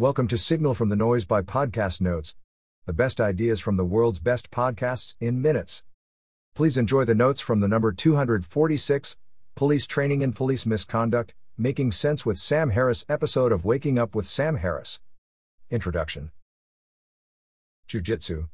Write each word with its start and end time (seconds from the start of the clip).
Welcome 0.00 0.28
to 0.28 0.38
Signal 0.38 0.72
from 0.72 0.88
the 0.88 0.96
Noise 0.96 1.26
by 1.26 1.42
Podcast 1.42 2.00
Notes, 2.00 2.34
the 2.86 2.94
best 2.94 3.20
ideas 3.20 3.60
from 3.60 3.76
the 3.76 3.84
world's 3.84 4.18
best 4.18 4.50
podcasts 4.50 5.14
in 5.20 5.42
minutes. 5.42 5.82
Please 6.54 6.78
enjoy 6.78 7.04
the 7.04 7.14
notes 7.14 7.42
from 7.42 7.60
the 7.60 7.68
number 7.68 7.92
246 7.92 9.18
Police 9.54 9.86
Training 9.86 10.22
and 10.22 10.34
Police 10.34 10.64
Misconduct 10.64 11.34
Making 11.58 11.92
Sense 11.92 12.24
with 12.24 12.38
Sam 12.38 12.70
Harris 12.70 13.04
episode 13.10 13.52
of 13.52 13.66
Waking 13.66 13.98
Up 13.98 14.14
with 14.14 14.26
Sam 14.26 14.56
Harris. 14.56 15.00
Introduction 15.68 16.30
Jiu 17.86 18.00
Jitsu. 18.00 18.46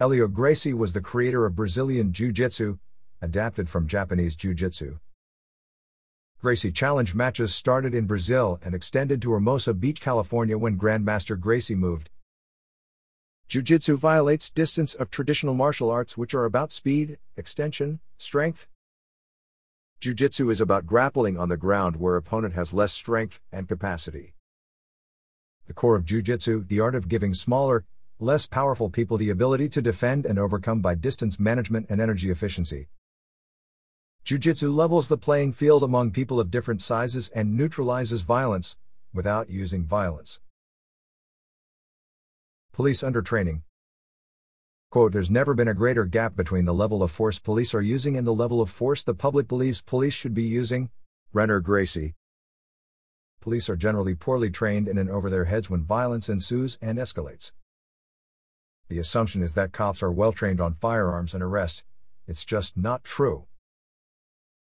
Helio 0.00 0.26
Gracie 0.26 0.74
was 0.74 0.92
the 0.92 1.00
creator 1.00 1.46
of 1.46 1.54
Brazilian 1.54 2.12
Jiu 2.12 2.32
Jitsu, 2.32 2.78
adapted 3.22 3.68
from 3.68 3.86
Japanese 3.86 4.34
Jiu 4.34 4.54
Jitsu. 4.54 4.98
Gracie 6.44 6.70
Challenge 6.70 7.14
matches 7.14 7.54
started 7.54 7.94
in 7.94 8.04
Brazil 8.04 8.60
and 8.62 8.74
extended 8.74 9.22
to 9.22 9.32
Hermosa 9.32 9.72
Beach, 9.72 9.98
California 9.98 10.58
when 10.58 10.76
Grandmaster 10.76 11.40
Gracie 11.40 11.74
moved. 11.74 12.10
Jiu-Jitsu 13.48 13.96
violates 13.96 14.50
distance 14.50 14.92
of 14.92 15.08
traditional 15.08 15.54
martial 15.54 15.88
arts 15.88 16.18
which 16.18 16.34
are 16.34 16.44
about 16.44 16.70
speed, 16.70 17.16
extension, 17.34 17.98
strength. 18.18 18.68
Jiu-Jitsu 20.00 20.50
is 20.50 20.60
about 20.60 20.84
grappling 20.84 21.38
on 21.38 21.48
the 21.48 21.56
ground 21.56 21.96
where 21.96 22.16
opponent 22.16 22.52
has 22.52 22.74
less 22.74 22.92
strength 22.92 23.40
and 23.50 23.66
capacity. 23.66 24.34
The 25.66 25.72
core 25.72 25.96
of 25.96 26.04
Jiu-Jitsu, 26.04 26.64
the 26.64 26.80
art 26.80 26.94
of 26.94 27.08
giving 27.08 27.32
smaller, 27.32 27.86
less 28.18 28.46
powerful 28.46 28.90
people 28.90 29.16
the 29.16 29.30
ability 29.30 29.70
to 29.70 29.80
defend 29.80 30.26
and 30.26 30.38
overcome 30.38 30.82
by 30.82 30.94
distance 30.94 31.40
management 31.40 31.86
and 31.88 32.02
energy 32.02 32.30
efficiency. 32.30 32.88
Jiu-Jitsu 34.24 34.70
levels 34.70 35.08
the 35.08 35.18
playing 35.18 35.52
field 35.52 35.82
among 35.82 36.10
people 36.10 36.40
of 36.40 36.50
different 36.50 36.80
sizes 36.80 37.28
and 37.28 37.54
neutralizes 37.54 38.22
violence, 38.22 38.74
without 39.12 39.50
using 39.50 39.84
violence. 39.84 40.40
Police 42.72 43.02
undertraining. 43.02 43.60
Quote, 44.90 45.12
There's 45.12 45.30
never 45.30 45.52
been 45.52 45.68
a 45.68 45.74
greater 45.74 46.06
gap 46.06 46.36
between 46.36 46.64
the 46.64 46.72
level 46.72 47.02
of 47.02 47.10
force 47.10 47.38
police 47.38 47.74
are 47.74 47.82
using 47.82 48.16
and 48.16 48.26
the 48.26 48.32
level 48.32 48.62
of 48.62 48.70
force 48.70 49.04
the 49.04 49.12
public 49.12 49.46
believes 49.46 49.82
police 49.82 50.14
should 50.14 50.32
be 50.32 50.42
using. 50.42 50.88
Rener 51.34 51.62
Gracie. 51.62 52.14
Police 53.42 53.68
are 53.68 53.76
generally 53.76 54.14
poorly 54.14 54.48
trained 54.48 54.88
and 54.88 54.98
in 54.98 55.10
over 55.10 55.28
their 55.28 55.44
heads 55.44 55.68
when 55.68 55.84
violence 55.84 56.30
ensues 56.30 56.78
and 56.80 56.96
escalates. 56.96 57.52
The 58.88 58.98
assumption 58.98 59.42
is 59.42 59.52
that 59.52 59.72
cops 59.72 60.02
are 60.02 60.10
well 60.10 60.32
trained 60.32 60.62
on 60.62 60.72
firearms 60.72 61.34
and 61.34 61.42
arrest. 61.42 61.84
It's 62.26 62.46
just 62.46 62.74
not 62.74 63.04
true. 63.04 63.48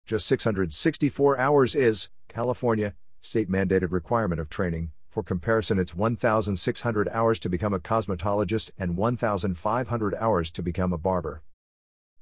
Just 0.08 0.26
664 0.28 1.38
hours 1.38 1.74
is, 1.74 2.08
California, 2.28 2.94
state 3.20 3.50
mandated 3.50 3.92
requirement 3.92 4.40
of 4.40 4.48
training. 4.48 4.90
For 5.10 5.22
comparison, 5.22 5.78
it's 5.78 5.94
1,600 5.94 7.08
hours 7.10 7.38
to 7.40 7.50
become 7.50 7.74
a 7.74 7.78
cosmetologist 7.78 8.70
and 8.78 8.96
1,500 8.96 10.14
hours 10.14 10.50
to 10.52 10.62
become 10.62 10.94
a 10.94 10.98
barber. 10.98 11.42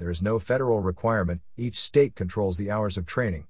There 0.01 0.11
is 0.11 0.21
no 0.21 0.41
federal 0.41 0.81
requirement, 0.81 1.43
each 1.57 1.79
state 1.79 2.17
controls 2.17 2.57
the 2.57 2.73
hours 2.73 2.99
of 2.99 3.07
training. 3.07 3.47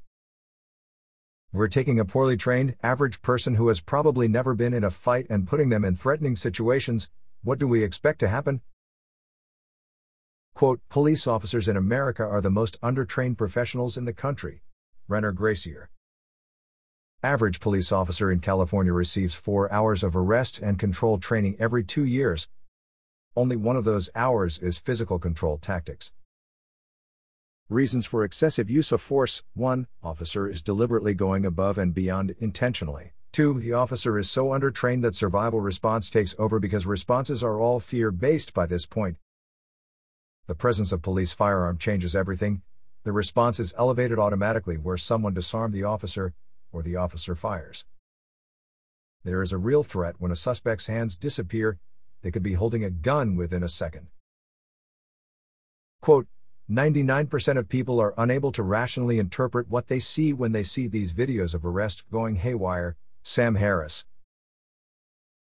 We're 1.51 1.69
taking 1.69 1.99
a 1.99 2.05
poorly 2.05 2.37
trained, 2.37 2.77
average 2.83 3.23
person 3.23 3.55
who 3.55 3.69
has 3.69 3.81
probably 3.81 4.29
never 4.29 4.55
been 4.55 4.75
in 4.75 4.85
a 4.85 4.91
fight 4.91 5.27
and 5.31 5.49
putting 5.49 5.71
them 5.71 5.83
in 5.83 5.97
threatening 5.97 6.37
situations. 6.37 7.09
What 7.43 7.59
do 7.59 7.67
we 7.67 7.83
expect 7.83 8.19
to 8.19 8.29
happen? 8.29 8.61
Quote, 10.57 10.81
police 10.89 11.27
officers 11.27 11.69
in 11.69 11.77
America 11.77 12.25
are 12.25 12.41
the 12.41 12.49
most 12.49 12.81
undertrained 12.81 13.37
professionals 13.37 13.99
in 13.99 14.07
the 14.07 14.13
country. 14.15 14.63
Rener 15.07 15.35
Gracie. 15.35 15.77
Average 17.23 17.61
police 17.61 17.93
officer 17.93 18.33
in 18.33 18.41
California 18.41 18.95
receives 18.95 19.35
four 19.35 19.71
hours 19.71 20.03
of 20.03 20.17
arrest 20.17 20.59
and 20.61 20.79
control 20.79 21.19
training 21.19 21.57
every 21.59 21.85
two 21.85 22.07
years. 22.07 22.49
Only 23.37 23.57
one 23.57 23.77
of 23.77 23.85
those 23.85 24.09
hours 24.15 24.59
is 24.59 24.79
physical 24.79 25.19
control 25.19 25.59
tactics. 25.59 26.13
Reasons 27.69 28.07
for 28.07 28.25
excessive 28.25 28.71
use 28.71 28.93
of 28.93 29.03
force 29.03 29.43
1. 29.53 29.87
Officer 30.03 30.49
is 30.49 30.63
deliberately 30.63 31.13
going 31.13 31.45
above 31.45 31.77
and 31.77 31.93
beyond 31.93 32.35
intentionally. 32.39 33.13
2. 33.33 33.61
The 33.61 33.75
officer 33.75 34.19
is 34.19 34.31
so 34.31 34.47
undertrained 34.47 35.03
that 35.03 35.15
survival 35.15 35.61
response 35.61 36.09
takes 36.09 36.35
over 36.39 36.59
because 36.59 36.87
responses 36.87 37.45
are 37.45 37.61
all 37.61 37.79
fear 37.79 38.11
based 38.11 38.55
by 38.55 38.65
this 38.65 38.87
point. 38.87 39.19
The 40.47 40.55
presence 40.55 40.93
of 40.93 41.03
police 41.03 41.33
firearm 41.33 41.77
changes 41.77 42.15
everything. 42.15 42.63
The 43.03 43.11
response 43.11 43.59
is 43.59 43.75
elevated 43.77 44.19
automatically 44.19 44.77
where 44.77 44.97
someone 44.97 45.35
disarmed 45.35 45.75
the 45.75 45.83
officer, 45.83 46.35
or 46.71 46.83
the 46.83 46.95
officer 46.95 47.35
fires. 47.35 47.85
There 49.25 49.43
is 49.43 49.53
a 49.53 49.59
real 49.59 49.83
threat 49.83 50.15
when 50.19 50.31
a 50.31 50.37
suspect's 50.37 50.87
hands 50.87 51.17
disappear, 51.17 51.79
they 52.23 52.31
could 52.31 52.45
be 52.45 52.55
holding 52.55 52.85
a 52.85 52.91
gun 52.91 53.35
within 53.35 53.65
a 53.65 53.69
second. 53.69 54.07
Quote, 56.01 56.29
99% 56.71 57.59
of 57.59 57.69
people 57.69 58.01
are 58.01 58.15
unable 58.17 58.53
to 58.53 58.63
rationally 58.63 59.19
interpret 59.19 59.69
what 59.69 59.89
they 59.89 59.99
see 59.99 60.33
when 60.33 60.53
they 60.53 60.63
see 60.63 60.87
these 60.87 61.13
videos 61.13 61.55
of 61.55 61.65
arrest 61.65 62.05
going 62.11 62.37
haywire, 62.37 62.97
Sam 63.23 63.57
Harris. 63.57 64.05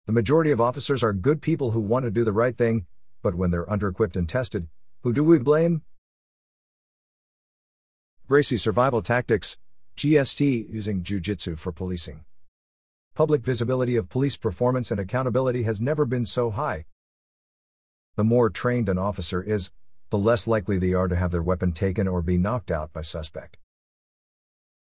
The 0.07 0.11
majority 0.11 0.49
of 0.49 0.61
officers 0.61 1.03
are 1.03 1.13
good 1.13 1.41
people 1.41 1.71
who 1.71 1.79
want 1.79 2.05
to 2.05 2.11
do 2.11 2.23
the 2.23 2.33
right 2.33 2.57
thing, 2.57 2.87
but 3.21 3.35
when 3.35 3.51
they're 3.51 3.69
under-equipped 3.69 4.15
and 4.15 4.29
tested, 4.29 4.67
who 5.05 5.13
do 5.13 5.23
we 5.23 5.37
blame? 5.37 5.83
Gracie 8.27 8.57
Survival 8.57 9.03
Tactics, 9.03 9.59
GST, 9.95 10.67
using 10.73 11.03
Jiu 11.03 11.19
Jitsu 11.19 11.57
for 11.57 11.71
policing. 11.71 12.25
Public 13.13 13.43
visibility 13.43 13.97
of 13.97 14.09
police 14.09 14.35
performance 14.35 14.89
and 14.89 14.99
accountability 14.99 15.61
has 15.61 15.79
never 15.79 16.05
been 16.07 16.25
so 16.25 16.49
high. 16.49 16.85
The 18.15 18.23
more 18.23 18.49
trained 18.49 18.89
an 18.89 18.97
officer 18.97 19.43
is, 19.43 19.71
the 20.09 20.17
less 20.17 20.47
likely 20.47 20.79
they 20.79 20.93
are 20.93 21.07
to 21.07 21.15
have 21.15 21.29
their 21.29 21.43
weapon 21.43 21.71
taken 21.71 22.07
or 22.07 22.23
be 22.23 22.39
knocked 22.39 22.71
out 22.71 22.91
by 22.91 23.01
suspect. 23.01 23.59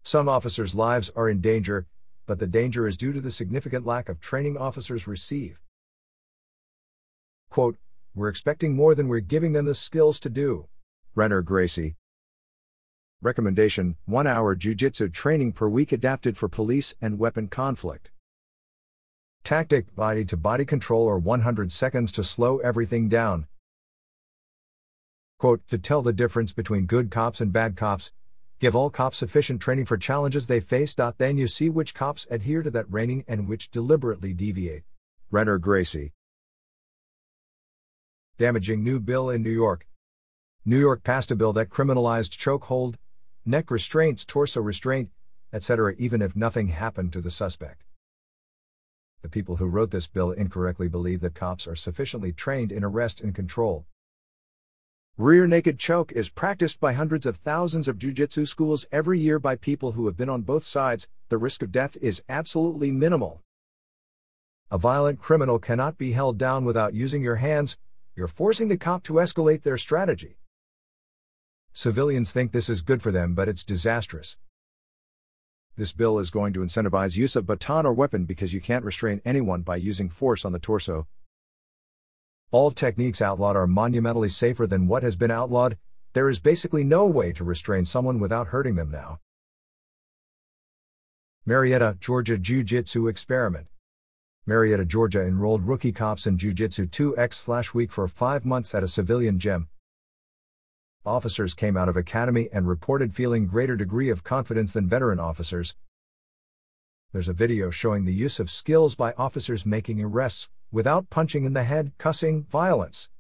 Some 0.03 0.29
officers' 0.29 0.75
lives 0.75 1.11
are 1.17 1.31
in 1.31 1.41
danger, 1.41 1.87
but 2.27 2.39
the 2.39 2.47
danger 2.47 2.87
is 2.87 2.99
due 2.99 3.15
to 3.15 3.23
the 3.23 3.31
significant 3.31 3.87
lack 3.87 4.11
of 4.11 4.21
training 4.21 4.59
officers 4.59 5.07
receive. 5.07 5.63
Quote, 7.49 7.79
we're 8.15 8.29
expecting 8.29 8.75
more 8.75 8.95
than 8.95 9.07
we're 9.07 9.21
giving 9.21 9.53
them 9.53 9.67
the 9.67 9.75
skills 9.75 10.19
to 10.21 10.29
do. 10.29 10.67
Rener 11.17 11.45
Gracie. 11.45 11.95
Recommendation 13.23 13.97
1 14.07 14.27
hour 14.27 14.57
Jiu 14.57 14.75
Jitsu 14.75 15.09
training 15.11 15.53
per 15.53 15.69
week 15.69 15.93
adapted 15.93 16.37
for 16.37 16.49
police 16.49 16.95
and 17.01 17.19
weapon 17.19 17.47
conflict. 17.47 18.11
Tactic 19.45 19.95
body 19.95 20.25
to 20.25 20.37
body 20.37 20.65
control 20.65 21.05
or 21.05 21.19
100 21.19 21.71
seconds 21.71 22.11
to 22.13 22.25
slow 22.25 22.59
everything 22.59 23.09
down. 23.09 23.47
Quote, 25.39 25.67
to 25.69 25.79
tell 25.79 26.03
the 26.03 26.13
difference 26.13 26.53
between 26.53 26.87
good 26.87 27.11
cops 27.11 27.41
and 27.41 27.53
bad 27.53 27.77
cops, 27.77 28.13
give 28.59 28.75
all 28.75 28.91
cops 28.91 29.19
sufficient 29.19 29.61
training 29.61 29.87
for 29.87 29.97
challenges 29.97 30.47
they 30.47 30.61
face. 30.61 30.95
Then 30.95 31.39
you 31.39 31.47
see 31.47 31.71
which 31.71 31.95
cops 31.95 32.27
adhere 32.31 32.63
to 32.63 32.71
that 32.73 32.91
training 32.91 33.25
and 33.29 33.49
which 33.49 33.71
deliberately 33.71 34.35
deviate. 34.35 34.83
Rener 35.33 35.61
Gracie 35.61 36.13
damaging 38.41 38.83
new 38.83 38.99
bill 38.99 39.29
in 39.29 39.43
New 39.43 39.51
York. 39.51 39.87
New 40.65 40.79
York 40.81 41.05
passed 41.05 41.31
a 41.31 41.37
bill 41.37 41.53
that 41.53 41.69
criminalized 41.69 42.31
chokehold, 42.31 42.95
neck 43.45 43.71
restraints, 43.71 44.25
torso 44.25 44.63
restraint, 44.63 45.11
etc., 45.53 45.95
even 45.99 46.23
if 46.23 46.35
nothing 46.35 46.69
happened 46.69 47.13
to 47.13 47.21
the 47.21 47.31
suspect. 47.31 47.85
The 49.21 49.29
people 49.29 49.57
who 49.57 49.67
wrote 49.67 49.91
this 49.91 50.09
bill 50.09 50.31
incorrectly 50.31 50.89
believe 50.89 51.21
that 51.21 51.35
cops 51.35 51.69
are 51.69 51.77
sufficiently 51.77 52.33
trained 52.33 52.73
in 52.73 52.83
arrest 52.83 53.21
and 53.21 53.35
control. 53.35 53.85
Rear 55.19 55.47
naked 55.47 55.79
choke 55.79 56.11
is 56.13 56.31
practiced 56.31 56.81
by 56.81 56.95
hundreds 56.95 57.27
of 57.27 57.37
thousands 57.37 57.89
of 57.89 57.99
jiu-jitsu 57.99 58.47
schools 58.47 58.87
every 58.91 59.21
year 59.21 59.39
by 59.39 59.55
people 59.55 59.93
who 59.93 60.07
have 60.07 60.17
been 60.17 60.31
on 60.31 60.41
both 60.41 60.65
sides. 60.65 61.09
The 61.29 61.37
risk 61.37 61.61
of 61.63 61.73
death 61.73 61.99
is 62.01 62.23
absolutely 62.27 62.91
minimal. 62.91 63.43
A 64.71 64.79
violent 64.79 65.21
criminal 65.21 65.59
cannot 65.59 65.99
be 65.99 66.13
held 66.13 66.39
down 66.39 66.65
without 66.65 66.95
using 66.95 67.23
your 67.23 67.37
hands, 67.37 67.77
you're 68.15 68.29
forcing 68.29 68.69
the 68.69 68.77
cop 68.77 69.03
to 69.05 69.15
escalate 69.15 69.63
their 69.63 69.79
strategy. 69.79 70.39
Civilians 71.73 72.33
think 72.33 72.53
this 72.53 72.69
is 72.69 72.83
good 72.83 73.01
for 73.01 73.13
them, 73.13 73.35
but 73.35 73.49
it's 73.49 73.65
disastrous. 73.65 74.37
This 75.77 75.93
bill 75.93 76.19
is 76.19 76.31
going 76.31 76.53
to 76.55 76.61
incentivize 76.61 77.17
use 77.17 77.37
of 77.37 77.47
baton 77.47 77.87
or 77.87 77.93
weapon 77.93 78.25
because 78.25 78.53
you 78.53 78.61
can't 78.61 78.85
restrain 78.85 79.23
anyone 79.25 79.63
by 79.63 79.77
using 79.77 80.09
force 80.09 80.45
on 80.45 80.53
the 80.53 80.59
torso. 80.59 81.07
All 82.51 82.71
techniques 82.71 83.23
outlawed 83.23 83.57
are 83.57 83.67
monumentally 83.67 84.29
safer 84.29 84.67
than 84.67 84.89
what 84.89 85.03
has 85.03 85.17
been 85.17 85.31
outlawed. 85.31 85.79
There 86.13 86.29
is 86.29 86.41
basically 86.41 86.83
no 86.83 87.07
way 87.07 87.33
to 87.33 87.45
restrain 87.45 87.85
someone 87.85 88.19
without 88.19 88.49
hurting 88.49 88.75
them 88.75 88.91
now. 88.91 89.21
Marietta, 91.47 91.97
Georgia 92.01 92.37
Jiu 92.37 92.65
Jitsu 92.65 93.07
Experiment 93.07 93.69
Marietta, 94.47 94.87
Georgia 94.87 95.21
enrolled 95.25 95.67
rookie 95.67 95.93
cops 95.93 96.27
in 96.27 96.39
Jiu 96.39 96.55
Jitsu 96.55 96.87
2X 96.87 97.43
Flash 97.43 97.75
Week 97.75 97.93
for 97.93 98.09
five 98.09 98.47
months 98.47 98.75
at 98.75 98.83
a 98.83 98.89
civilian 98.89 99.39
gym. 99.39 99.69
Officers 101.05 101.53
came 101.53 101.77
out 101.77 101.91
of 101.91 101.97
academy 101.97 102.49
and 102.53 102.67
reported 102.67 103.15
feeling 103.15 103.47
greater 103.47 103.77
degree 103.77 104.09
of 104.09 104.25
confidence 104.25 104.73
than 104.73 104.89
veteran 104.89 105.21
officers. 105.21 105.77
There's 107.13 107.29
a 107.29 107.35
video 107.35 107.71
showing 107.71 108.07
the 108.07 108.15
use 108.15 108.41
of 108.41 108.51
skills 108.51 108.95
by 108.95 109.13
officers 109.19 109.67
making 109.67 110.03
arrests 110.03 110.49
without 110.73 111.11
punching 111.11 111.45
in 111.45 111.53
the 111.53 111.65
head, 111.65 111.93
cussing, 111.99 112.45
violence. 112.45 113.11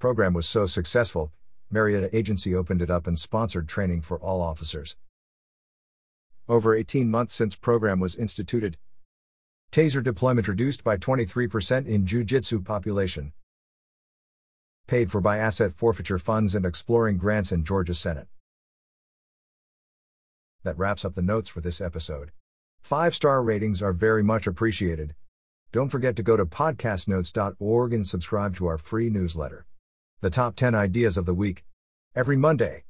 Program 0.00 0.34
was 0.34 0.48
so 0.48 0.66
successful, 0.66 1.32
Marietta 1.70 2.14
Agency 2.16 2.54
opened 2.54 2.82
it 2.82 2.90
up 2.90 3.06
and 3.06 3.18
sponsored 3.18 3.68
training 3.68 4.00
for 4.00 4.18
all 4.18 4.42
officers. 4.42 4.96
Over 6.48 6.74
18 6.74 7.10
months 7.10 7.32
since 7.32 7.54
program 7.54 8.00
was 8.00 8.16
instituted. 8.16 8.76
Taser 9.74 10.04
deployment 10.04 10.46
reduced 10.46 10.84
by 10.84 10.96
23% 10.96 11.88
in 11.88 12.06
Jiu-Jitsu 12.06 12.60
population. 12.62 13.32
Paid 14.86 15.10
for 15.10 15.20
by 15.20 15.38
asset 15.38 15.74
forfeiture 15.74 16.20
funds 16.20 16.54
and 16.54 16.64
exploring 16.64 17.16
grants 17.16 17.50
in 17.50 17.64
Georgia 17.64 17.92
Senate. 17.92 18.28
That 20.62 20.78
wraps 20.78 21.04
up 21.04 21.16
the 21.16 21.22
notes 21.22 21.50
for 21.50 21.60
this 21.60 21.80
episode. 21.80 22.30
Five 22.82 23.16
star 23.16 23.42
ratings 23.42 23.82
are 23.82 23.92
very 23.92 24.22
much 24.22 24.46
appreciated. 24.46 25.16
Don't 25.72 25.88
forget 25.88 26.14
to 26.14 26.22
go 26.22 26.36
to 26.36 26.46
podcastnotes.org 26.46 27.92
and 27.92 28.06
subscribe 28.06 28.54
to 28.54 28.66
our 28.68 28.78
free 28.78 29.10
newsletter. 29.10 29.66
The 30.20 30.30
top 30.30 30.54
10 30.54 30.76
ideas 30.76 31.16
of 31.16 31.26
the 31.26 31.34
week. 31.34 31.64
Every 32.14 32.36
Monday. 32.36 32.82